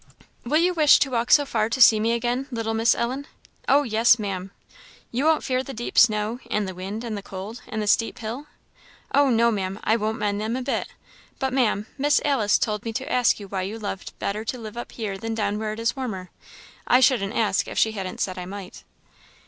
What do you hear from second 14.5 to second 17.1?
live up here than down where it is warmer. I